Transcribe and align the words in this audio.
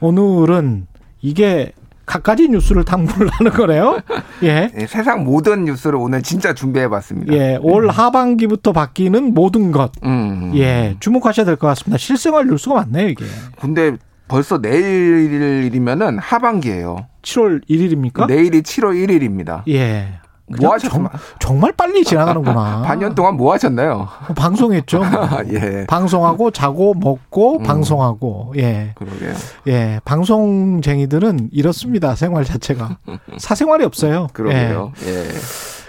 오늘은 0.00 0.86
이게 1.22 1.72
갖가지 2.06 2.48
뉴스를 2.48 2.84
탐구를 2.84 3.28
하는 3.32 3.52
거네요. 3.52 4.00
예. 4.42 4.70
예, 4.74 4.86
세상 4.86 5.24
모든 5.24 5.64
뉴스를 5.64 5.96
오늘 5.98 6.22
진짜 6.22 6.54
준비해봤습니다. 6.54 7.34
예, 7.34 7.58
올 7.60 7.88
하반기부터 7.90 8.72
바뀌는 8.72 9.34
모든 9.34 9.72
것. 9.72 9.92
음. 10.04 10.52
예, 10.54 10.96
주목하셔야 11.00 11.44
될 11.44 11.56
것 11.56 11.66
같습니다. 11.68 11.98
실생활 11.98 12.46
뉴스가 12.46 12.76
많네요, 12.76 13.08
이게. 13.08 13.24
근데 13.60 13.96
벌써 14.26 14.58
내일이면은 14.58 16.18
하반기예요. 16.18 17.06
7월 17.22 17.60
1일입니까? 17.68 18.26
내일이 18.26 18.62
7월 18.62 18.94
1일입니다. 19.06 19.62
예. 19.68 20.20
뭐 20.60 20.72
하셨나요? 20.72 21.10
정말 21.38 21.72
빨리 21.72 22.04
지나가는구나. 22.04 22.82
반년 22.86 23.14
동안 23.14 23.36
뭐 23.36 23.52
하셨나요? 23.52 24.08
방송했죠. 24.36 25.02
예. 25.52 25.86
방송하고 25.86 26.50
자고 26.50 26.94
먹고 26.94 27.58
음. 27.58 27.62
방송하고 27.62 28.54
예. 28.56 28.92
그러게요. 28.94 29.34
예. 29.68 30.00
방송쟁이들은 30.04 31.50
이렇습니다. 31.52 32.14
생활 32.14 32.44
자체가 32.44 32.98
사생활이 33.38 33.84
없어요. 33.84 34.28
그러게요. 34.32 34.92
예. 35.04 35.10
예. 35.10 35.28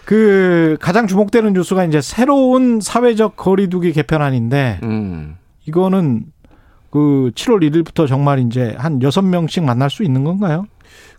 그 0.05 0.77
가장 0.81 1.05
주목되는 1.07 1.53
뉴스가 1.53 1.85
이제 1.85 2.01
새로운 2.01 2.81
사회적 2.81 3.35
거리두기 3.37 3.93
개편안인데 3.93 4.79
음. 4.83 5.37
이거는 5.67 6.25
그 6.89 7.31
7월 7.35 7.61
1일부터 7.69 8.07
정말 8.07 8.39
이제 8.39 8.75
한 8.79 8.99
6명씩 8.99 9.63
만날 9.63 9.91
수 9.91 10.03
있는 10.03 10.23
건가요? 10.23 10.65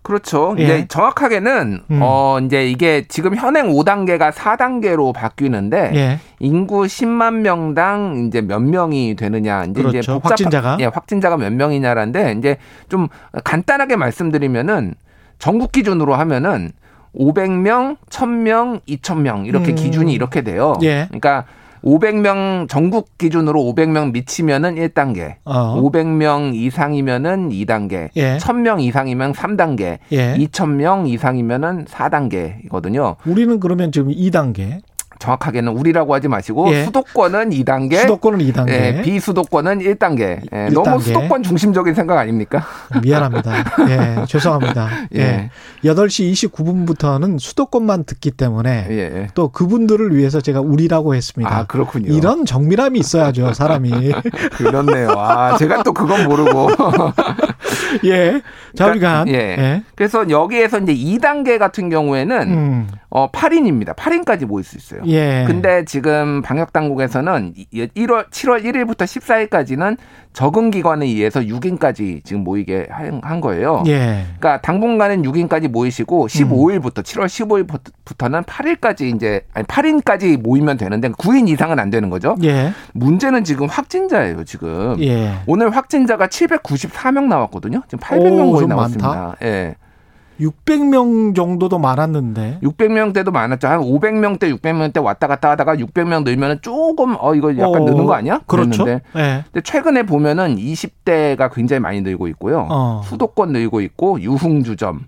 그렇죠. 0.02 0.54
예. 0.58 0.62
이제 0.64 0.86
정확하게는 0.88 1.80
음. 1.90 1.98
어 2.02 2.38
이제 2.42 2.66
이게 2.68 3.04
지금 3.08 3.36
현행 3.36 3.68
5단계가 3.70 4.32
4단계로 4.32 5.12
바뀌는데 5.12 5.90
예. 5.94 6.18
인구 6.38 6.82
10만 6.84 7.40
명당 7.40 8.24
이제 8.26 8.40
몇 8.40 8.60
명이 8.60 9.14
되느냐 9.16 9.64
이제 9.64 9.82
그렇죠. 9.82 9.98
이제 9.98 10.12
복잡- 10.12 10.30
확진자가? 10.30 10.76
예, 10.80 10.86
확진자가 10.86 11.36
몇 11.36 11.52
명이냐라는데 11.52 12.34
이제 12.38 12.56
좀 12.88 13.08
간단하게 13.44 13.96
말씀드리면은 13.96 14.94
전국 15.38 15.70
기준으로 15.72 16.14
하면은 16.14 16.70
500명, 17.14 17.96
1000명, 18.08 18.80
2000명 18.88 19.46
이렇게 19.46 19.72
음. 19.72 19.74
기준이 19.74 20.12
이렇게 20.12 20.42
돼요. 20.42 20.74
예. 20.82 21.06
그러니까 21.08 21.44
500명 21.84 22.68
전국 22.68 23.16
기준으로 23.18 23.60
500명 23.60 24.12
미치면은 24.12 24.74
1단계. 24.76 25.36
어. 25.44 25.80
500명 25.80 26.54
이상이면은 26.54 27.50
2단계. 27.50 28.10
예. 28.16 28.38
1000명 28.38 28.82
이상이면 28.82 29.32
3단계. 29.32 29.98
예. 30.12 30.34
2000명 30.36 31.08
이상이면은 31.08 31.84
4단계이거든요. 31.86 33.16
우리는 33.26 33.60
그러면 33.60 33.92
지금 33.92 34.10
2단계. 34.10 34.80
정확하게는 35.20 35.72
우리라고 35.72 36.14
하지 36.14 36.26
마시고 36.26 36.72
예. 36.72 36.84
수도권은 36.84 37.50
2단계, 37.50 38.00
수도권은 38.00 38.38
2단계. 38.40 38.70
예, 38.70 39.02
비수도권은 39.02 39.78
1단계. 39.80 40.20
예, 40.52 40.68
1단계. 40.68 40.72
너무 40.72 41.00
수도권 41.00 41.42
중심적인 41.42 41.94
생각 41.94 42.18
아닙니까? 42.18 42.64
미안합니다. 43.02 43.52
예, 43.88 44.24
죄송합니다. 44.26 44.88
예. 45.14 45.20
예. 45.20 45.50
8시 45.84 46.50
29분부터는 46.50 47.38
수도권만 47.38 48.04
듣기 48.04 48.32
때문에 48.32 48.86
예. 48.90 49.26
또 49.34 49.48
그분들을 49.48 50.16
위해서 50.16 50.40
제가 50.40 50.60
우리라고 50.60 51.14
했습니다. 51.14 51.54
아, 51.54 51.66
그렇군요. 51.66 52.12
이런 52.12 52.46
정밀함이 52.46 52.98
있어야죠, 52.98 53.52
사람이. 53.52 53.90
그렇네요. 54.56 55.10
아, 55.10 55.56
제가 55.58 55.82
또 55.82 55.92
그건 55.92 56.26
모르고. 56.26 56.70
예. 58.04 58.40
자, 58.74 58.86
우리가. 58.86 59.24
예. 59.28 59.32
예. 59.32 59.82
그래서 59.94 60.28
여기에서 60.30 60.78
이제 60.78 60.94
2단계 60.94 61.58
같은 61.58 61.90
경우에는 61.90 62.40
음. 62.48 62.88
어 63.12 63.28
8인입니다. 63.30 63.96
8인까지 63.96 64.46
모일 64.46 64.64
수 64.64 64.76
있어요. 64.76 65.00
예. 65.06 65.42
근데 65.46 65.84
지금 65.84 66.42
방역 66.42 66.72
당국에서는 66.72 67.54
1월 67.74 68.30
7월 68.30 68.62
1일부터 68.64 68.98
14일까지는 68.98 69.96
적응 70.32 70.70
기관에 70.70 71.06
의해서 71.06 71.40
6인까지 71.40 72.24
지금 72.24 72.44
모이게 72.44 72.86
한- 72.88 73.20
한 73.24 73.40
거예요. 73.40 73.82
예. 73.88 74.26
그러니까 74.38 74.60
당분간은 74.60 75.22
6인까지 75.22 75.66
모이시고 75.68 76.28
15일부터 76.28 77.02
7월 77.02 77.26
15일부터는 77.26 78.44
8일까지 78.46 79.12
이제 79.16 79.40
아니 79.54 79.66
8인까지 79.66 80.40
모이면 80.40 80.76
되는데 80.76 81.08
9인 81.08 81.48
이상은 81.48 81.80
안 81.80 81.90
되는 81.90 82.10
거죠. 82.10 82.36
예. 82.44 82.72
문제는 82.92 83.42
지금 83.42 83.66
확진자예요, 83.66 84.44
지금. 84.44 84.96
예. 85.02 85.32
오늘 85.48 85.70
확진자가 85.70 86.28
794명 86.28 87.24
나왔거든요. 87.24 87.82
지금 87.88 87.98
800명 87.98 88.48
오, 88.48 88.52
거의 88.52 88.60
좀 88.60 88.68
나왔습니다. 88.68 89.08
많다. 89.08 89.36
예. 89.42 89.74
600명 90.40 91.34
정도도 91.34 91.78
많았는데. 91.78 92.60
600명대도 92.62 93.30
많았죠. 93.30 93.68
한 93.68 93.80
500명대, 93.80 94.58
600명대 94.58 95.02
왔다 95.02 95.26
갔다 95.26 95.50
하다가 95.50 95.76
600명 95.76 96.24
늘면은 96.24 96.58
조금 96.62 97.16
어 97.18 97.34
이거 97.34 97.56
약간 97.56 97.82
어, 97.82 97.84
느는 97.84 98.06
거 98.06 98.14
아니야? 98.14 98.40
그렇죠. 98.46 98.88
예. 98.88 99.02
근데 99.14 99.60
최근에 99.62 100.04
보면은 100.04 100.56
20대가 100.56 101.52
굉장히 101.52 101.80
많이 101.80 102.00
늘고 102.00 102.28
있고요. 102.28 102.66
어. 102.70 103.02
수도권 103.04 103.52
늘고 103.52 103.80
있고 103.82 104.20
유흥주점 104.20 105.04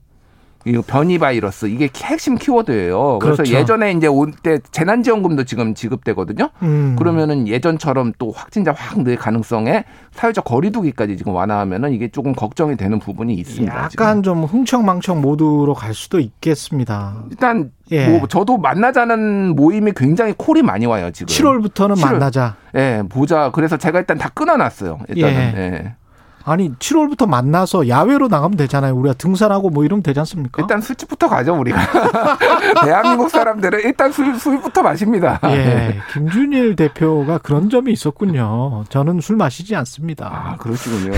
이거 0.65 0.83
변이 0.87 1.19
바이러스 1.19 1.67
이게 1.67 1.89
핵심 2.05 2.37
키워드예요. 2.37 3.19
그래서 3.21 3.43
그렇죠. 3.43 3.55
예전에 3.55 3.93
이제 3.93 4.07
올 4.07 4.33
때 4.43 4.59
재난지원금도 4.71 5.45
지금 5.45 5.75
지급되거든요. 5.75 6.51
음. 6.63 6.97
그러면은 6.99 7.47
예전처럼 7.49 8.13
또 8.19 8.31
확진자 8.33 8.73
확 8.73 9.03
늘 9.03 9.17
가능성에 9.17 9.85
사회적 10.13 10.45
거리두기까지 10.45 11.17
지금 11.17 11.35
완화하면은 11.35 11.93
이게 11.93 12.09
조금 12.09 12.35
걱정이 12.35 12.77
되는 12.77 12.99
부분이 12.99 13.35
있습니다. 13.35 13.75
약간 13.75 13.91
지금. 13.91 14.23
좀 14.23 14.45
흥청망청 14.45 15.21
모드로 15.21 15.75
갈 15.75 15.95
수도 15.95 16.21
있겠습니다. 16.21 17.25
일단 17.31 17.71
예. 17.91 18.07
뭐 18.09 18.27
저도 18.29 18.59
만나자는 18.59 19.57
모임이 19.57 19.93
굉장히 19.97 20.35
콜이 20.37 20.63
많이 20.63 20.87
와요 20.87 21.11
지금. 21.11 21.27
7월부터는 21.35 21.95
7월. 21.97 22.13
만나자. 22.13 22.57
예, 22.77 23.03
보자. 23.09 23.51
그래서 23.53 23.77
제가 23.77 23.99
일단 23.99 24.19
다 24.19 24.29
끊어놨어요. 24.35 25.01
일단은. 25.09 25.37
예. 25.57 25.61
예. 25.63 25.95
아니 26.45 26.73
7월부터 26.75 27.29
만나서 27.29 27.89
야외로 27.89 28.29
나가면 28.29 28.57
되잖아요. 28.57 28.95
우리가 28.97 29.15
등산하고 29.15 29.71
뭐 29.71 29.85
이러면 29.85 30.03
되지 30.03 30.19
않습니까? 30.21 30.63
일단 30.63 30.81
술집부터 30.81 31.29
가죠 31.29 31.55
우리가. 31.59 31.79
대한민국 32.85 33.29
사람들은 33.31 33.81
일단 33.85 34.11
술 34.13 34.35
술부터 34.39 34.83
마십니다. 34.83 35.39
예, 35.45 35.97
김준일 36.13 36.77
대표가 36.77 37.39
그런 37.39 37.71
점이 37.71 37.93
있었군요. 37.93 38.85
저는 38.89 39.21
술 39.21 39.37
마시지 39.37 39.77
않습니다. 39.77 40.31
아 40.33 40.57
그러시군요. 40.57 41.13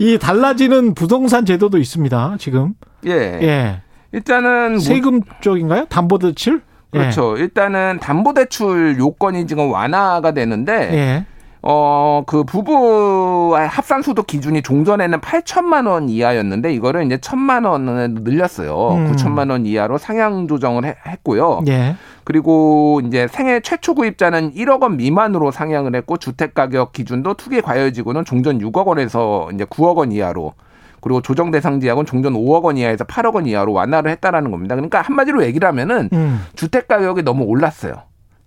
이 0.00 0.18
달라지는 0.18 0.94
부동산 0.94 1.44
제도도 1.44 1.78
있습니다. 1.78 2.36
지금 2.38 2.74
예. 3.06 3.10
예, 3.42 3.80
일단은 4.12 4.72
뭐- 4.72 4.80
세금 4.80 5.20
쪽인가요? 5.40 5.86
담보대출? 5.86 6.60
예. 6.94 6.98
그렇죠. 6.98 7.36
일단은 7.38 7.98
담보대출 8.00 8.96
요건이 8.98 9.46
지금 9.46 9.70
완화가 9.72 10.32
되는데 10.32 10.72
예. 10.92 11.26
어, 11.64 12.24
그 12.26 12.42
부부의 12.42 13.68
합산 13.68 14.02
소득 14.02 14.26
기준이 14.26 14.62
종전에는 14.62 15.20
8천만 15.20 15.86
원 15.88 16.08
이하였는데 16.08 16.72
이거를 16.74 17.06
이제 17.06 17.16
1천만 17.18 17.68
원을 17.68 18.14
늘렸어요. 18.14 18.94
음. 18.94 19.12
9천만 19.12 19.50
원 19.50 19.64
이하로 19.64 19.98
상향 19.98 20.48
조정을 20.48 20.84
해- 20.84 20.96
했고요. 21.06 21.62
예. 21.68 21.94
그리고 22.24 23.00
이제 23.04 23.28
생애 23.30 23.60
최초 23.60 23.94
구입자는 23.94 24.54
1억 24.54 24.82
원 24.82 24.96
미만으로 24.96 25.52
상향을 25.52 25.94
했고 25.94 26.16
주택 26.16 26.54
가격 26.54 26.92
기준도 26.92 27.34
투기 27.34 27.60
과열지구는 27.60 28.24
종전 28.24 28.58
6억 28.58 28.86
원에서 28.86 29.48
이제 29.54 29.64
9억 29.64 29.96
원 29.98 30.10
이하로 30.10 30.54
그리고 31.00 31.20
조정 31.20 31.50
대상 31.52 31.78
지역은 31.80 32.06
종전 32.06 32.32
5억 32.34 32.62
원 32.64 32.76
이하에서 32.76 33.04
8억 33.04 33.34
원 33.36 33.46
이하로 33.46 33.72
완화를 33.72 34.10
했다라는 34.12 34.50
겁니다. 34.50 34.74
그러니까 34.74 35.00
한마디로 35.00 35.44
얘기를 35.44 35.66
하면은 35.68 36.08
음. 36.12 36.44
주택 36.56 36.88
가격이 36.88 37.22
너무 37.22 37.44
올랐어요. 37.44 37.94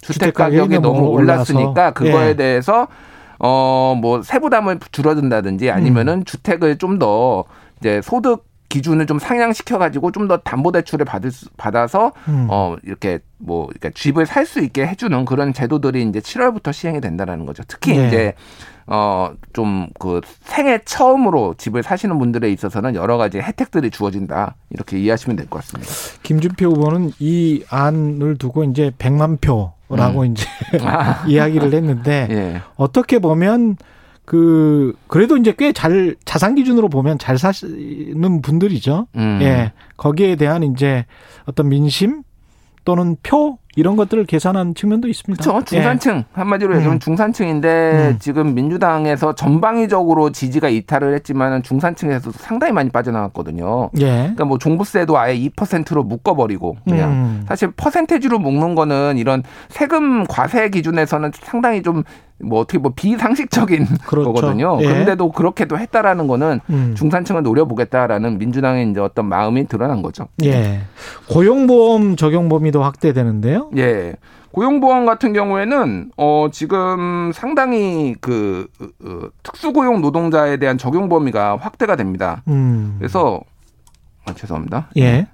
주택 0.01 0.33
가격이 0.35 0.79
너무 0.79 1.07
올랐으니까. 1.07 1.91
그거에 1.91 2.29
예. 2.29 2.35
대해서 2.35 2.87
어 3.39 3.95
뭐 3.99 4.21
세부담을 4.21 4.79
줄어든다든지 4.91 5.69
아니면은 5.71 6.19
음. 6.19 6.23
주택을 6.25 6.77
좀 6.77 6.99
더 6.99 7.43
이제 7.79 8.01
소득 8.01 8.45
기준을 8.69 9.05
좀 9.05 9.19
상향시켜 9.19 9.77
가지고 9.77 10.11
좀 10.11 10.27
더 10.27 10.37
담보 10.37 10.71
대출을 10.71 11.05
받을 11.05 11.31
수, 11.31 11.47
받아서 11.57 12.11
음. 12.27 12.47
어 12.49 12.75
이렇게 12.83 13.19
뭐 13.37 13.67
그러니까 13.67 13.91
집을 13.93 14.25
살 14.25 14.45
수 14.45 14.59
있게 14.61 14.85
해 14.87 14.95
주는 14.95 15.23
그런 15.25 15.53
제도들이 15.53 16.03
이제 16.03 16.19
7월부터 16.19 16.73
시행이 16.73 16.99
된다라는 17.01 17.45
거죠. 17.45 17.63
특히 17.67 17.97
네. 17.97 18.07
이제 18.07 18.33
어좀 18.87 19.87
그 19.99 20.21
생애 20.43 20.79
처음으로 20.85 21.55
집을 21.57 21.83
사시는 21.83 22.17
분들에 22.19 22.51
있어서는 22.51 22.95
여러 22.95 23.17
가지 23.17 23.39
혜택들이 23.39 23.89
주어진다 23.91 24.55
이렇게 24.69 24.99
이해하시면 24.99 25.35
될 25.37 25.47
것 25.47 25.59
같습니다. 25.61 25.91
김준표 26.23 26.67
후보는 26.67 27.11
이 27.19 27.63
안을 27.69 28.37
두고 28.37 28.63
이제 28.65 28.91
100만 28.97 29.41
표 29.41 29.73
라고 29.89 30.25
이제 30.25 30.45
이야기를 31.27 31.73
했는데 31.73 32.27
예. 32.31 32.61
어떻게 32.75 33.19
보면 33.19 33.77
그 34.25 34.95
그래도 35.07 35.37
이제 35.37 35.53
꽤 35.57 35.71
잘 35.71 36.15
자산 36.25 36.55
기준으로 36.55 36.89
보면 36.89 37.19
잘 37.19 37.37
사시는 37.37 38.41
분들이죠. 38.41 39.07
음. 39.15 39.39
예. 39.41 39.71
거기에 39.97 40.35
대한 40.35 40.63
이제 40.63 41.05
어떤 41.45 41.69
민심 41.69 42.23
또는 42.85 43.17
표 43.23 43.57
이런 43.75 43.97
것들을 43.97 44.25
계산한 44.25 44.73
측면도 44.73 45.09
있습니다. 45.09 45.43
그렇죠. 45.43 45.65
중산층 45.65 46.23
한마디로 46.31 46.75
얘기하면 46.75 46.97
음. 46.97 46.99
중산층인데 46.99 48.11
음. 48.13 48.19
지금 48.19 48.53
민주당에서 48.53 49.35
전방위적으로 49.35 50.31
지지가 50.31 50.69
이탈을 50.69 51.13
했지만은 51.15 51.61
중산층에서 51.61 52.31
상당히 52.31 52.71
많이 52.71 52.89
빠져나갔거든요. 52.89 53.89
예. 53.99 54.05
예. 54.05 54.15
그러니까 54.17 54.45
뭐 54.45 54.57
종부세도 54.57 55.17
아예 55.17 55.37
2%로 55.37 56.03
묶어버리고 56.03 56.77
그냥 56.85 57.11
음. 57.11 57.45
사실 57.47 57.71
퍼센테지로 57.71 58.39
묶는 58.39 58.75
거는 58.75 59.17
이런 59.17 59.43
세금 59.67 60.25
과세 60.25 60.69
기준에서는 60.69 61.31
상당히 61.41 61.81
좀 61.81 62.03
뭐 62.43 62.59
어떻게 62.59 62.77
뭐 62.77 62.91
비상식적인 62.95 63.85
그렇죠. 64.07 64.33
거거든요. 64.33 64.77
예. 64.81 64.85
그런데도 64.85 65.31
그렇게도 65.31 65.77
했다라는 65.77 66.27
거는 66.27 66.59
음. 66.69 66.93
중산층을 66.97 67.43
노려보겠다라는 67.43 68.37
민주당의 68.37 68.89
이제 68.91 68.99
어떤 68.99 69.25
마음이 69.27 69.67
드러난 69.67 70.01
거죠. 70.01 70.27
예. 70.43 70.81
고용보험 71.29 72.15
적용 72.15 72.49
범위도 72.49 72.83
확대되는데요. 72.83 73.71
예. 73.77 74.15
고용보험 74.51 75.05
같은 75.05 75.33
경우에는 75.33 76.11
어 76.15 76.47
지금 76.51 77.31
상당히 77.33 78.15
그 78.21 78.67
어, 79.03 79.27
특수고용 79.43 79.99
노동자에 80.01 80.57
대한 80.57 80.77
적용 80.77 81.09
범위가 81.09 81.57
확대가 81.57 81.97
됩니다. 81.97 82.41
음. 82.47 82.95
그래서 82.97 83.41
아, 84.25 84.33
죄송합니다. 84.33 84.89
예. 84.97 85.27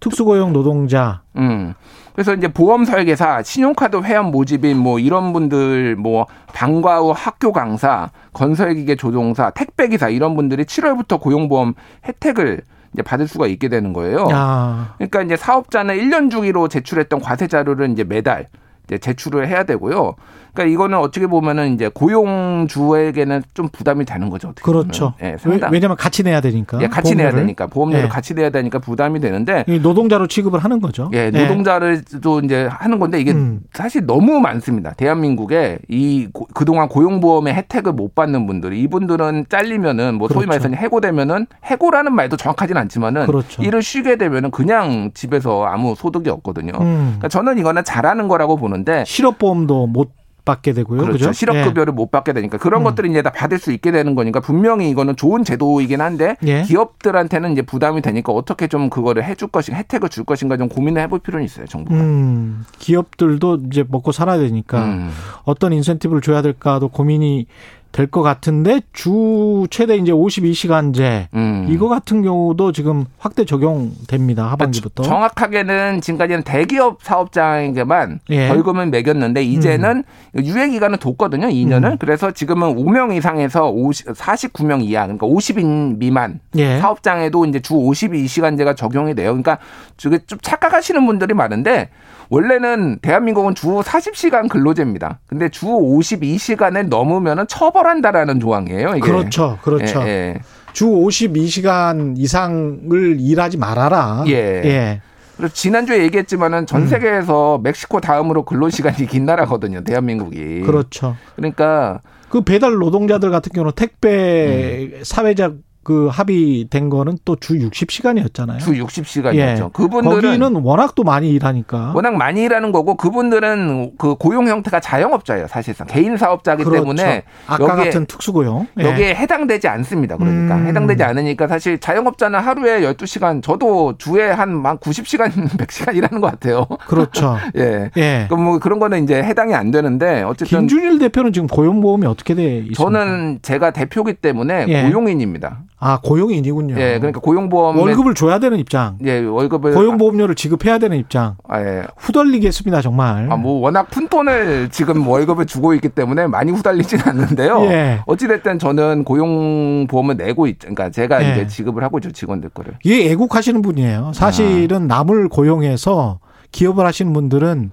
특수고용 0.00 0.52
노동자. 0.52 1.22
음. 1.36 1.74
그래서 2.14 2.32
이제 2.34 2.46
보험 2.46 2.84
설계사, 2.84 3.42
신용카드 3.42 3.96
회원 4.02 4.26
모집인 4.30 4.78
뭐 4.78 5.00
이런 5.00 5.32
분들 5.32 5.96
뭐 5.96 6.26
방과 6.52 7.00
후 7.00 7.12
학교 7.14 7.52
강사, 7.52 8.10
건설기계 8.32 8.94
조종사, 8.94 9.50
택배 9.50 9.88
기사 9.88 10.08
이런 10.08 10.36
분들이 10.36 10.64
7월부터 10.64 11.20
고용보험 11.20 11.74
혜택을 12.06 12.62
이제 12.92 13.02
받을 13.02 13.26
수가 13.26 13.48
있게 13.48 13.68
되는 13.68 13.92
거예요. 13.92 14.28
아. 14.30 14.94
그러니까 14.98 15.22
이제 15.22 15.36
사업자는 15.36 15.96
1년 15.96 16.30
주기로 16.30 16.68
제출했던 16.68 17.20
과세 17.20 17.48
자료를 17.48 17.90
이제 17.90 18.04
매달 18.04 18.48
이제 18.86 18.98
제출을 18.98 19.48
해야 19.48 19.64
되고요. 19.64 20.14
그러니까 20.52 20.72
이거는 20.72 20.98
어떻게 20.98 21.26
보면은 21.26 21.74
이제 21.74 21.88
고용주에게는 21.92 23.42
좀 23.54 23.68
부담이 23.72 24.04
되는 24.04 24.30
거죠. 24.30 24.48
어떻게 24.48 24.62
그렇죠. 24.62 25.14
보면. 25.18 25.34
예, 25.34 25.38
상당. 25.38 25.72
왜, 25.72 25.80
냐면 25.80 25.96
같이 25.96 26.22
내야 26.22 26.40
되니까. 26.40 26.80
예, 26.80 26.86
같이 26.86 27.14
내야 27.14 27.26
보험료를. 27.28 27.40
되니까 27.46 27.66
보험료를 27.66 28.04
예. 28.04 28.08
같이 28.08 28.34
내야 28.34 28.50
되니까 28.50 28.78
부담이 28.78 29.20
되는데 29.20 29.64
이 29.66 29.78
노동자로 29.80 30.26
취급을 30.28 30.60
하는 30.60 30.80
거죠. 30.80 31.10
예, 31.12 31.30
노동자를도 31.30 32.40
이제 32.40 32.66
하는 32.70 32.98
건데 32.98 33.20
이게 33.20 33.32
음. 33.32 33.60
사실 33.72 34.06
너무 34.06 34.38
많습니다. 34.40 34.92
대한민국에 34.94 35.78
이 35.88 36.28
고- 36.32 36.46
그동안 36.54 36.88
고용보험의 36.88 37.54
혜택을 37.54 37.92
못 37.92 38.14
받는 38.14 38.46
분들이 38.46 38.80
이분들은 38.82 39.46
잘리면은 39.48 40.14
뭐 40.16 40.28
소위 40.28 40.46
그렇죠. 40.46 40.68
말해서 40.68 40.80
해고되면은 40.82 41.46
해고라는 41.64 42.14
말도 42.14 42.36
정확하진 42.36 42.76
않지만은 42.76 43.26
그렇죠. 43.26 43.62
일을 43.62 43.82
쉬게 43.82 44.16
되면은 44.16 44.50
그냥 44.52 45.10
집에서 45.14 45.64
아무 45.64 45.94
소득이 45.96 46.30
없거든요. 46.30 46.72
음. 46.80 47.04
그러니까 47.18 47.28
저는 47.28 47.58
이거는 47.58 47.82
잘하는 47.84 48.28
거라고 48.28 48.56
보는 48.56 48.73
데 48.82 49.04
실업보험도 49.06 49.86
못 49.86 50.12
받게 50.44 50.72
되고요. 50.72 51.00
그렇죠. 51.00 51.12
그죠? 51.12 51.32
실업급여를 51.32 51.92
못 51.92 52.10
받게 52.10 52.32
되니까 52.32 52.58
그런 52.58 52.82
음. 52.82 52.84
것들을 52.84 53.10
이제 53.10 53.22
다 53.22 53.30
받을 53.30 53.58
수 53.58 53.72
있게 53.72 53.90
되는 53.90 54.14
거니까 54.14 54.40
분명히 54.40 54.90
이거는 54.90 55.16
좋은 55.16 55.42
제도이긴 55.42 56.00
한데 56.00 56.36
예. 56.46 56.62
기업들한테는 56.62 57.52
이제 57.52 57.62
부담이 57.62 58.02
되니까 58.02 58.32
어떻게 58.32 58.68
좀 58.68 58.90
그거를 58.90 59.24
해줄 59.24 59.48
것인가 59.48 59.78
혜택을 59.78 60.10
줄 60.10 60.24
것인가 60.24 60.56
좀 60.56 60.68
고민을 60.68 61.00
해볼 61.02 61.20
필요는 61.20 61.44
있어요 61.44 61.66
정부가. 61.66 61.96
음, 61.98 62.64
기업들도 62.78 63.60
이제 63.70 63.84
먹고 63.88 64.12
살아야 64.12 64.38
되니까 64.38 64.84
음. 64.84 65.10
어떤 65.44 65.72
인센티브를 65.72 66.20
줘야 66.20 66.42
될까도 66.42 66.88
고민이 66.88 67.46
될 67.94 68.08
것 68.08 68.22
같은데 68.22 68.80
주 68.92 69.66
최대 69.70 69.94
이제 69.96 70.10
52시간제 70.12 71.28
음. 71.34 71.66
이거 71.70 71.88
같은 71.88 72.22
경우도 72.22 72.72
지금 72.72 73.04
확대 73.18 73.44
적용됩니다 73.44 74.46
하반기부터. 74.50 75.04
정확하게는 75.04 76.00
지금까지는 76.00 76.42
대기업 76.42 76.98
사업장에게만 77.02 78.18
예. 78.30 78.48
벌금을 78.48 78.86
매겼는데 78.86 79.44
이제는 79.44 80.02
유예 80.36 80.70
기간은 80.70 80.98
뒀거든요. 80.98 81.46
2년을. 81.46 81.92
음. 81.92 81.96
그래서 81.98 82.32
지금은 82.32 82.74
5명 82.76 83.16
이상에서 83.16 83.70
50, 83.70 84.06
49명 84.08 84.82
이하 84.82 85.02
그러니까 85.04 85.26
50인 85.28 85.98
미만 85.98 86.40
예. 86.56 86.78
사업장에도 86.80 87.44
이제 87.46 87.60
주 87.60 87.74
52시간제가 87.74 88.76
적용이 88.76 89.14
돼요. 89.14 89.28
그러니까 89.30 89.58
저게 89.96 90.18
좀 90.26 90.38
착각하시는 90.42 91.06
분들이 91.06 91.32
많은데 91.32 91.90
원래는 92.30 92.98
대한민국은 93.00 93.54
주 93.54 93.66
40시간 93.66 94.48
근로제입니다. 94.48 95.20
근데 95.26 95.48
주 95.48 95.66
52시간을 95.66 96.88
넘으면은 96.88 97.46
처벌한다라는 97.46 98.40
조항이에요. 98.40 98.90
이게. 98.96 99.00
그렇죠, 99.00 99.58
그렇죠. 99.62 100.02
예, 100.02 100.06
예. 100.06 100.40
주 100.72 100.86
52시간 100.86 102.14
이상을 102.16 103.20
일하지 103.20 103.58
말아라. 103.58 104.24
예. 104.26 104.32
예. 104.32 105.00
그래서 105.36 105.52
지난주에 105.52 106.02
얘기했지만은 106.04 106.60
음. 106.60 106.66
전 106.66 106.86
세계에서 106.86 107.58
멕시코 107.62 108.00
다음으로 108.00 108.44
근로 108.44 108.70
시간이 108.70 109.06
긴 109.06 109.24
나라거든요. 109.24 109.82
대한민국이. 109.82 110.60
그렇죠. 110.60 111.16
그러니까 111.36 112.00
그 112.28 112.42
배달 112.42 112.74
노동자들 112.74 113.30
같은 113.30 113.52
경우는 113.52 113.72
택배 113.74 114.90
음. 114.92 115.00
사회적 115.02 115.56
그 115.84 116.08
합의된 116.08 116.88
거는 116.90 117.18
또 117.24 117.36
주 117.36 117.54
60시간이었잖아요. 117.58 118.58
주 118.60 118.72
60시간이었죠. 118.72 119.34
예. 119.36 119.68
그분들은 119.72 120.22
거기는 120.40 120.62
워낙 120.62 120.94
또 120.94 121.02
많이 121.04 121.30
일하니까. 121.30 121.92
워낙 121.94 122.14
많이 122.16 122.42
일하는 122.42 122.72
거고 122.72 122.96
그분들은 122.96 123.92
그 123.98 124.14
고용 124.14 124.48
형태가 124.48 124.80
자영업자예요. 124.80 125.46
사실상 125.48 125.86
개인 125.86 126.16
사업자이기 126.16 126.64
그렇죠. 126.64 126.82
때문에 126.82 127.24
아까 127.46 127.64
여기에 127.64 127.84
같은 127.84 128.06
특수고용. 128.06 128.66
예. 128.80 128.84
여기에 128.84 129.14
해당되지 129.16 129.68
않습니다. 129.68 130.16
그러니까 130.16 130.56
음. 130.56 130.66
해당되지 130.66 131.02
않으니까 131.02 131.48
사실 131.48 131.78
자영업자는 131.78 132.38
하루에 132.38 132.80
12시간 132.80 133.42
저도 133.42 133.96
주에 133.98 134.30
한 134.30 134.62
90시간 134.62 135.30
100시간 135.58 135.94
일하는 135.96 136.20
것 136.20 136.30
같아요. 136.30 136.66
그렇죠. 136.86 137.36
예. 137.58 137.90
예. 137.96 138.24
그럼 138.28 138.44
뭐 138.44 138.58
그런 138.58 138.78
거는 138.78 139.04
이제 139.04 139.22
해당이 139.22 139.54
안 139.54 139.70
되는데 139.70 140.22
어쨌든 140.22 140.60
김준일 140.60 140.98
대표는 140.98 141.32
지금 141.32 141.46
고용보험이 141.48 142.06
어떻게 142.06 142.34
돼 142.34 142.56
있습니까? 142.70 142.82
저는 142.82 143.40
제가 143.42 143.72
대표기 143.72 144.14
때문에 144.14 144.66
예. 144.68 144.82
고용인입니다. 144.82 145.58
아 145.86 145.98
고용인이군요. 146.02 146.76
예, 146.78 146.98
그러니까 146.98 147.20
고용보험 147.20 147.76
월급을 147.76 148.14
줘야 148.14 148.38
되는 148.38 148.58
입장. 148.58 148.96
예, 149.04 149.18
월급을 149.18 149.74
고용보험료를 149.74 150.34
지급해야 150.34 150.78
되는 150.78 150.96
입장. 150.96 151.36
아, 151.46 151.60
예. 151.60 151.82
후덜리겠습니다 151.98 152.80
정말. 152.80 153.30
아, 153.30 153.36
뭐 153.36 153.60
워낙 153.60 153.90
푼 153.90 154.08
돈을 154.08 154.70
지금 154.70 155.06
월급을 155.06 155.44
주고 155.44 155.74
있기 155.74 155.90
때문에 155.90 156.26
많이 156.26 156.52
후달리진 156.52 157.00
않는데요. 157.04 157.64
예. 157.66 158.00
어찌 158.06 158.26
됐든 158.26 158.58
저는 158.60 159.04
고용보험을 159.04 160.16
내고 160.16 160.46
있, 160.46 160.58
그러니까 160.58 160.88
제가 160.88 161.22
예. 161.22 161.32
이제 161.32 161.46
지급을 161.48 161.84
하고 161.84 161.98
있죠 161.98 162.10
직원들 162.10 162.48
거를. 162.48 162.78
이게 162.82 163.10
애국하시는 163.10 163.60
분이에요. 163.60 164.12
사실은 164.14 164.90
아. 164.90 164.96
남을 164.96 165.28
고용해서 165.28 166.18
기업을 166.50 166.86
하시는 166.86 167.12
분들은 167.12 167.72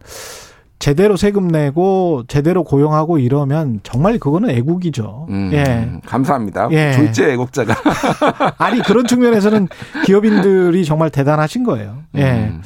제대로 0.82 1.16
세금 1.16 1.48
내고 1.48 2.24
제대로 2.28 2.64
고용하고 2.64 3.20
이러면 3.20 3.82
정말 3.84 4.18
그거는 4.18 4.50
애국이죠. 4.50 5.28
음, 5.30 5.52
예. 5.54 5.92
감사합니다. 6.08 6.70
예. 6.72 6.94
졸제 6.94 7.32
애국자가. 7.34 7.76
아니 8.58 8.82
그런 8.82 9.06
측면에서는 9.06 9.68
기업인들이 10.06 10.84
정말 10.84 11.12
대단하신 11.12 11.64
거예요. 11.64 11.98
예. 12.16 12.24
음. 12.24 12.62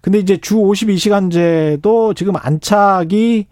근데 0.00 0.18
이제 0.18 0.38
주 0.38 0.56
52시간제도 0.56 2.16
지금 2.16 2.34
안착이 2.40 3.46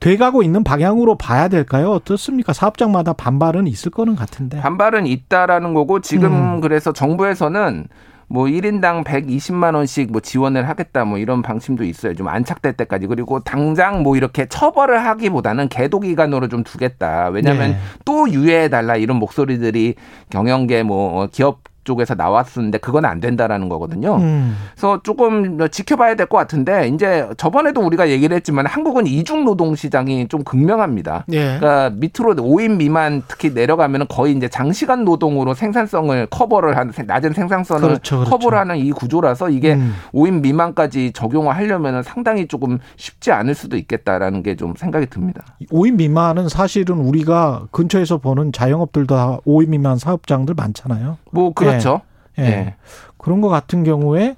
돼가고 0.00 0.42
있는 0.42 0.64
방향으로 0.64 1.18
봐야 1.18 1.48
될까요? 1.48 1.90
어떻습니까? 1.90 2.54
사업장마다 2.54 3.12
반발은 3.12 3.66
있을 3.66 3.90
거는 3.90 4.16
같은데. 4.16 4.60
반발은 4.60 5.06
있다라는 5.06 5.74
거고 5.74 6.00
지금 6.00 6.32
음. 6.32 6.60
그래서 6.62 6.94
정부에서는 6.94 7.86
뭐 8.32 8.46
1인당 8.46 9.04
120만 9.04 9.74
원씩 9.74 10.10
뭐 10.10 10.22
지원을 10.22 10.66
하겠다 10.66 11.04
뭐 11.04 11.18
이런 11.18 11.42
방침도 11.42 11.84
있어요. 11.84 12.14
좀 12.14 12.28
안착될 12.28 12.72
때까지. 12.72 13.06
그리고 13.06 13.40
당장 13.40 14.02
뭐 14.02 14.16
이렇게 14.16 14.46
처벌을 14.46 15.04
하기보다는 15.04 15.68
계도 15.68 16.00
기간으로 16.00 16.48
좀 16.48 16.64
두겠다. 16.64 17.28
왜냐하면 17.28 17.72
네. 17.72 17.78
또 18.06 18.30
유예해 18.30 18.70
달라 18.70 18.96
이런 18.96 19.18
목소리들이 19.18 19.96
경영계 20.30 20.82
뭐 20.82 21.28
기업 21.30 21.60
쪽에서 21.84 22.14
나왔었는데 22.14 22.78
그건 22.78 23.04
안 23.04 23.20
된다라는 23.20 23.68
거거든요. 23.68 24.16
음. 24.16 24.56
그래서 24.72 25.00
조금 25.02 25.58
지켜봐야 25.68 26.14
될 26.14 26.26
것 26.26 26.38
같은데 26.38 26.88
이제 26.88 27.28
저번에도 27.36 27.80
우리가 27.82 28.08
얘기를 28.08 28.34
했지만 28.36 28.64
한국은 28.66 29.06
이중 29.06 29.44
노동 29.44 29.74
시장이 29.74 30.28
좀 30.28 30.44
극명합니다. 30.44 31.24
예. 31.32 31.58
그러니까 31.58 31.90
밑으로 31.96 32.34
5인 32.36 32.76
미만 32.76 33.22
특히 33.28 33.50
내려가면은 33.50 34.06
거의 34.08 34.34
이제 34.34 34.48
장시간 34.48 35.04
노동으로 35.04 35.52
생산성을 35.54 36.26
커버를 36.30 36.76
하는 36.76 36.92
낮은 37.06 37.32
생산성을 37.32 37.82
그렇죠, 37.82 38.18
그렇죠. 38.18 38.30
커버를 38.30 38.58
하는 38.58 38.76
이 38.78 38.92
구조라서 38.92 39.50
이게 39.50 39.74
음. 39.74 39.94
5인 40.14 40.40
미만까지 40.42 41.12
적용을 41.12 41.54
하려면은 41.56 42.02
상당히 42.02 42.46
조금 42.46 42.78
쉽지 42.96 43.32
않을 43.32 43.54
수도 43.54 43.76
있겠다라는 43.76 44.42
게 44.44 44.52
좀 44.54 44.74
생각이 44.76 45.06
듭니다. 45.06 45.42
5인 45.72 45.94
미만은 45.96 46.48
사실은 46.48 46.98
우리가 46.98 47.64
근처에서 47.70 48.18
보는 48.18 48.52
자영업들도 48.52 49.14
다 49.14 49.38
5인 49.46 49.68
미만 49.70 49.96
사업장들 49.98 50.54
많잖아요. 50.54 51.16
뭐 51.32 51.52
그 51.54 51.64
렇죠. 51.74 52.00
예. 52.38 52.42
예. 52.42 52.74
그런 53.18 53.40
것 53.40 53.48
같은 53.48 53.84
경우에 53.84 54.36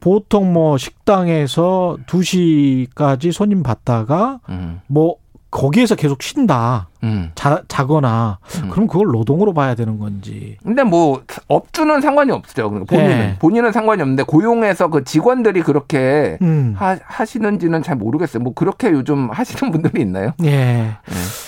보통 0.00 0.52
뭐 0.52 0.78
식당에서 0.78 1.96
2시까지 2.06 3.32
손님 3.32 3.62
받다가 3.62 4.40
음. 4.48 4.80
뭐 4.86 5.16
거기에서 5.50 5.94
계속 5.94 6.22
쉰다. 6.22 6.89
음. 7.02 7.30
자, 7.34 7.62
자거나 7.68 8.38
음. 8.62 8.70
그럼 8.70 8.86
그걸 8.86 9.08
노동으로 9.08 9.54
봐야 9.54 9.74
되는 9.74 9.98
건지. 9.98 10.56
근데 10.62 10.82
뭐 10.82 11.22
업주는 11.48 12.00
상관이 12.00 12.30
없죠. 12.32 12.70
그러니까 12.70 12.94
본인은 12.94 13.18
네. 13.18 13.36
본인은 13.38 13.72
상관이 13.72 14.02
없는데 14.02 14.22
고용해서 14.24 14.88
그 14.88 15.04
직원들이 15.04 15.62
그렇게 15.62 16.38
음. 16.42 16.74
하, 16.76 16.98
하시는지는 17.02 17.82
잘 17.82 17.96
모르겠어요. 17.96 18.42
뭐 18.42 18.52
그렇게 18.54 18.90
요즘 18.90 19.30
하시는 19.30 19.72
분들이 19.72 20.02
있나요? 20.02 20.32
예. 20.44 20.96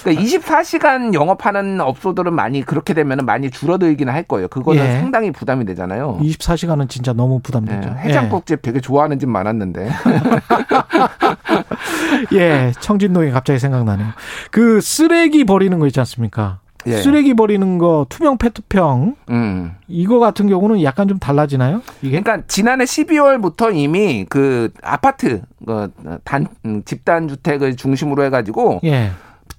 그러니까 0.02 0.23
24시간 0.23 1.14
영업하는 1.14 1.80
업소들은 1.80 2.35
많이 2.35 2.62
그렇게 2.62 2.94
되면 2.94 3.18
많이 3.25 3.50
줄어들기는 3.50 4.12
할 4.12 4.23
거예요. 4.23 4.49
그거는 4.49 4.85
예. 4.85 5.00
상당히 5.00 5.30
부담이 5.30 5.64
되잖아요. 5.66 6.18
24시간은 6.21 6.88
진짜 6.88 7.12
너무 7.12 7.37
예, 7.37 7.40
부담되죠. 7.42 7.97
해장국집 7.99 8.62
되게 8.62 8.80
좋아하는 8.80 9.18
집 9.18 9.28
많았는데. 9.28 9.90
예. 12.32 12.52
예, 12.52 12.73
청진동이 12.80 13.30
갑자기 13.30 13.59
생각나네요. 13.59 14.09
그 14.50 14.80
쓰레기 14.80 15.41
버리는 15.44 15.78
거 15.78 15.87
있지 15.87 16.00
않습니까? 16.00 16.61
예. 16.87 16.96
쓰레기 16.96 17.34
버리는 17.34 17.78
거 17.78 18.06
투명 18.08 18.38
페트병 18.38 19.16
음. 19.30 19.76
이거 19.88 20.18
같은 20.18 20.49
경우는 20.49 20.82
약간 20.82 21.08
좀 21.08 21.18
달라지나요? 21.18 21.82
이게? 22.02 22.20
그러니까 22.20 22.46
지난해 22.49 22.84
12월부터 22.84 23.75
이미 23.75 24.26
그 24.28 24.70
아파트 24.82 25.42
그단 25.64 26.49
음, 26.64 26.82
집단 26.84 27.28
주택을 27.28 27.76
중심으로 27.76 28.25
해가지고 28.25 28.80
예. 28.84 29.11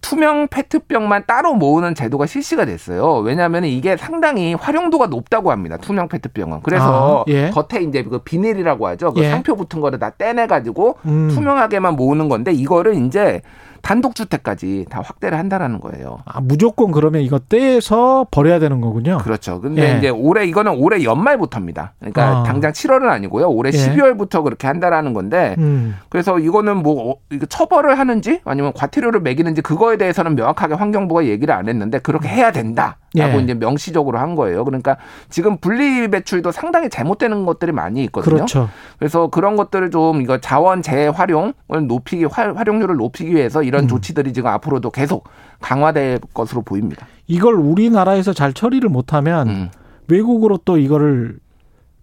투명 0.02 0.50
페트병만 0.50 1.24
따로 1.26 1.54
모으는 1.54 1.96
제도가 1.96 2.26
실시가 2.26 2.66
됐어요. 2.66 3.20
왜냐하면 3.20 3.64
이게 3.64 3.96
상당히 3.96 4.54
활용도가 4.54 5.08
높다고 5.08 5.50
합니다. 5.50 5.78
투명 5.78 6.10
페트병은. 6.10 6.60
그래서 6.62 7.22
아, 7.22 7.32
예. 7.32 7.50
겉에 7.52 7.84
이제 7.84 8.04
그 8.04 8.20
비닐이라고 8.20 8.86
하죠. 8.88 9.14
그 9.14 9.22
예. 9.22 9.30
상표 9.30 9.56
붙은 9.56 9.80
거를 9.80 10.00
다 10.00 10.10
떼내 10.10 10.48
가지고 10.48 10.98
음. 11.06 11.30
투명하게만 11.34 11.96
모으는 11.96 12.28
건데 12.28 12.52
이거를 12.52 12.96
이제 13.06 13.42
단독주택까지 13.84 14.88
다 14.90 15.02
확대를 15.04 15.38
한다라는 15.38 15.80
거예요. 15.80 16.20
아, 16.26 16.40
무조건 16.42 16.92
그러면 16.92 17.22
이거 17.22 17.38
떼서 17.38 18.28
버려야 18.32 18.58
되는 18.60 18.82
거군요. 18.82 19.20
그렇죠. 19.20 19.60
근데 19.62 19.94
예. 19.94 19.98
이제 19.98 20.10
올해 20.10 20.46
이거는 20.46 20.74
올해 20.78 21.04
연말부터입니다. 21.04 21.94
그러니까 22.00 22.40
아. 22.40 22.44
당장 22.44 22.72
7월은 22.72 23.10
아니고요. 23.10 23.50
올해 23.50 23.72
예. 23.74 23.78
12월부터 23.78 24.44
그렇게 24.44 24.68
한다라는 24.68 25.14
건데 25.14 25.56
음. 25.58 25.98
그래서 26.10 26.40
이거는 26.40 26.78
뭐 26.78 27.12
어, 27.12 27.16
이거 27.32 27.46
처벌을 27.46 28.00
하는지 28.00 28.40
아니면 28.46 28.72
과태료를 28.74 29.20
매기는지 29.20 29.62
그거에 29.62 29.98
대해서는 29.98 30.36
명확하게 30.36 30.76
환경부가 30.76 31.26
얘기를 31.26 31.54
안 31.54 31.68
했는데 31.68 32.00
그렇게 32.00 32.30
해야 32.30 32.52
된다 32.52 32.98
라고 33.16 33.38
예. 33.40 33.44
이제 33.44 33.54
명시적으로 33.54 34.18
한 34.18 34.36
거예요. 34.36 34.66
그러니까 34.66 34.98
지금 35.30 35.58
분리 35.58 36.08
배출도 36.10 36.52
상당히 36.52 36.90
잘못되는 36.90 37.46
것들이 37.46 37.72
많이 37.72 38.04
있거든요. 38.06 38.36
그렇죠. 38.36 38.70
그래서 38.98 39.28
그런 39.28 39.56
것들을 39.56 39.92
좀 39.92 40.22
이거 40.22 40.40
자원 40.40 40.82
재활용을 40.82 41.54
높이기 41.88 42.26
활- 42.26 42.56
활용률을 42.58 42.96
높이기 42.96 43.36
위해서 43.36 43.62
이런 43.62 43.84
음. 43.84 43.88
조치들이 43.88 44.34
지금 44.34 44.50
앞으로도 44.50 44.90
계속 44.90 45.26
강화될 45.62 46.20
것으로 46.34 46.62
보입니다. 46.64 47.06
이걸 47.28 47.54
우리나라에서 47.56 48.34
잘 48.34 48.52
처리를 48.54 48.90
못하면 48.90 49.48
음, 49.48 49.70
외국으로 50.08 50.58
또 50.66 50.78
이거를 50.78 51.38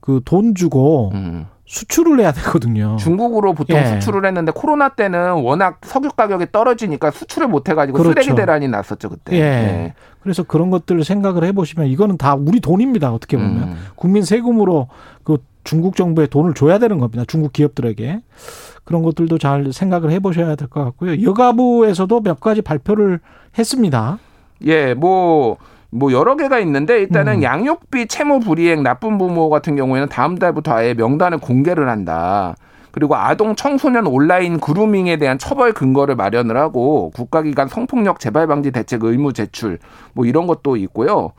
그 0.01 0.21
돈 0.25 0.55
주고 0.55 1.11
음. 1.15 1.47
수출을 1.71 2.19
해야 2.19 2.33
되거든요. 2.33 2.97
중국으로 2.99 3.55
보통 3.55 3.79
예. 3.79 3.85
수출을 3.87 4.27
했는데 4.27 4.51
코로나 4.51 4.89
때는 4.89 5.35
워낙 5.35 5.79
석유 5.85 6.09
가격이 6.11 6.47
떨어지니까 6.51 7.13
수출을 7.13 7.47
못 7.47 7.69
해가지고 7.69 7.97
그렇죠. 7.99 8.21
쓰레기 8.21 8.35
대란이 8.35 8.67
났었죠 8.67 9.09
그때. 9.09 9.37
예. 9.37 9.41
네. 9.41 9.95
그래서 10.21 10.43
그런 10.43 10.71
것들을 10.71 11.05
생각을 11.05 11.45
해보시면 11.45 11.87
이거는 11.87 12.19
다 12.19 12.35
우리 12.35 12.59
돈입니다. 12.59 13.13
어떻게 13.13 13.37
보면 13.37 13.57
음. 13.63 13.77
국민 13.95 14.25
세금으로 14.25 14.89
그 15.23 15.39
중국 15.63 15.95
정부에 15.95 16.27
돈을 16.27 16.55
줘야 16.55 16.79
되는 16.81 16.99
겁니다. 16.99 17.23
중국 17.29 17.53
기업들에게 17.53 18.21
그런 18.83 19.03
것들도 19.05 19.39
잘 19.39 19.73
생각을 19.73 20.11
해보셔야 20.11 20.57
될 20.57 20.67
것 20.67 20.83
같고요. 20.85 21.23
여가부에서도 21.23 22.21
몇 22.23 22.41
가지 22.41 22.63
발표를 22.63 23.21
했습니다. 23.57 24.19
예, 24.67 24.93
뭐, 24.95 25.57
뭐 25.91 26.13
여러 26.13 26.37
개가 26.37 26.59
있는데 26.61 27.01
일단은 27.01 27.39
음. 27.39 27.43
양육비 27.43 28.07
채무 28.07 28.41
불이행 28.41 28.83
나쁜 28.83 29.19
부모 29.19 29.51
같은 29.51 29.77
경우에는 29.77 30.09
다음 30.09 30.39
달부터 30.39 30.73
아예 30.73 30.95
명단을 30.95 31.39
공개를 31.39 31.89
한다. 31.89 32.55
그리고 32.93 33.15
아동 33.17 33.55
청소년 33.55 34.07
온라인 34.07 34.59
그루밍에 34.59 35.17
대한 35.17 35.39
처벌 35.39 35.73
근거를 35.73 36.17
마련을 36.17 36.57
하고 36.57 37.11
국가기관 37.15 37.69
성폭력 37.69 38.19
재발 38.19 38.47
방지 38.47 38.71
대책 38.73 39.05
의무 39.05 39.33
제출 39.33 39.79
뭐 40.13 40.27
이런 40.27 40.47
것도 40.47 40.77
있고요. 40.77 41.33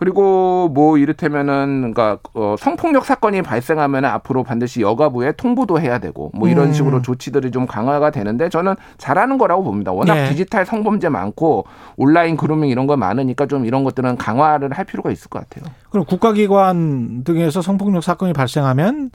그리고 0.00 0.70
뭐 0.72 0.96
이를테면은 0.96 1.92
그러니까 1.92 2.18
어, 2.32 2.56
성폭력 2.58 3.04
사건이 3.04 3.42
발생하면 3.42 4.06
앞으로 4.06 4.44
반드시 4.44 4.80
여가부에 4.80 5.32
통보도 5.32 5.78
해야 5.78 5.98
되고 5.98 6.30
뭐 6.32 6.48
이런 6.48 6.68
음. 6.68 6.72
식으로 6.72 7.02
조치들이 7.02 7.50
좀 7.50 7.66
강화가 7.66 8.10
되는데 8.10 8.48
저는 8.48 8.76
잘하는 8.96 9.36
거라고 9.36 9.62
봅니다. 9.62 9.92
워낙 9.92 10.14
네. 10.14 10.28
디지털 10.30 10.64
성범죄 10.64 11.10
많고 11.10 11.66
온라인 11.98 12.38
그루밍 12.38 12.70
이런 12.70 12.86
거 12.86 12.96
많으니까 12.96 13.44
좀 13.44 13.66
이런 13.66 13.84
것들은 13.84 14.16
강화를 14.16 14.72
할 14.72 14.86
필요가 14.86 15.10
있을 15.10 15.28
것 15.28 15.46
같아요. 15.46 15.70
그럼 15.90 16.06
국가기관 16.06 17.22
등에서 17.24 17.60
성폭력 17.60 18.02
사건이 18.02 18.32
발생하면 18.32 19.10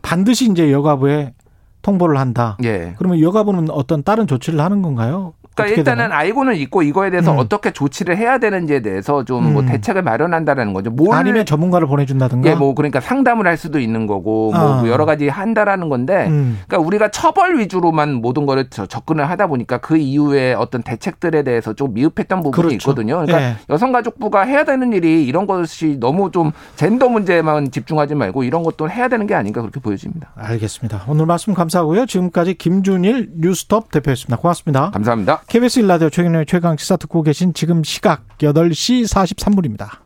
반드시 0.00 0.50
이제 0.50 0.72
여가부에 0.72 1.34
통보를 1.82 2.16
한다. 2.16 2.56
예. 2.64 2.94
그러면 2.96 3.20
여가부는 3.20 3.68
어떤 3.70 4.02
다른 4.02 4.26
조치를 4.26 4.60
하는 4.60 4.80
건가요? 4.80 5.34
그러니까 5.54 5.76
일단은 5.78 6.04
되나요? 6.04 6.18
알고는 6.18 6.56
있고 6.56 6.82
이거에 6.82 7.10
대해서 7.10 7.32
음. 7.32 7.38
어떻게 7.38 7.70
조치를 7.72 8.16
해야 8.16 8.38
되는지에 8.38 8.80
대해서 8.80 9.24
좀뭐 9.24 9.62
음. 9.62 9.66
대책을 9.66 10.02
마련한다라는 10.02 10.72
거죠. 10.72 10.90
뭘 10.90 11.16
아니면 11.16 11.44
전문가를 11.44 11.86
보내준다든가. 11.86 12.48
예, 12.50 12.54
뭐 12.54 12.74
그러니까 12.74 13.00
상담을 13.00 13.46
할 13.46 13.56
수도 13.56 13.78
있는 13.78 14.06
거고 14.06 14.52
뭐 14.52 14.82
아. 14.82 14.88
여러 14.88 15.04
가지 15.04 15.28
한다라는 15.28 15.88
건데 15.88 16.26
음. 16.28 16.58
그러니까 16.66 16.86
우리가 16.86 17.10
처벌 17.10 17.58
위주로만 17.58 18.14
모든 18.14 18.46
거를 18.46 18.68
저- 18.70 18.86
접근을 18.86 19.28
하다 19.28 19.46
보니까 19.48 19.78
그 19.78 19.96
이후에 19.96 20.54
어떤 20.54 20.82
대책들에 20.82 21.42
대해서 21.42 21.74
좀 21.74 21.92
미흡했던 21.94 22.42
부분이 22.42 22.52
그렇죠. 22.52 22.74
있거든요. 22.76 23.16
그러니까 23.26 23.42
예. 23.42 23.56
여성가족부가 23.68 24.42
해야 24.42 24.64
되는 24.64 24.92
일이 24.92 25.24
이런 25.24 25.46
것이 25.46 25.98
너무 26.00 26.30
좀 26.30 26.52
젠더 26.76 27.08
문제만 27.08 27.70
집중하지 27.70 28.14
말고 28.14 28.42
이런 28.44 28.62
것도 28.62 28.88
해야 28.88 29.08
되는 29.08 29.26
게 29.26 29.34
아닌가 29.34 29.60
그렇게 29.60 29.80
보여집니다. 29.80 30.30
알겠습니다. 30.36 31.02
오늘 31.08 31.26
말씀 31.26 31.52
감사하고요. 31.54 32.06
지금까지 32.06 32.54
김준일 32.54 33.32
뉴스톱 33.36 33.90
대표였습니다. 33.90 34.36
고맙습니다. 34.38 34.90
감사합니다. 34.92 35.41
KBS 35.48 35.80
일라디오 35.80 36.08
최경영의 36.10 36.46
최강 36.46 36.76
시사 36.76 36.96
듣고 36.96 37.22
계신 37.22 37.52
지금 37.52 37.84
시각 37.84 38.26
8시 38.38 39.04
43분입니다. 39.04 40.01